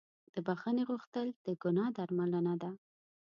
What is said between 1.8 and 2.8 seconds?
درملنه ده.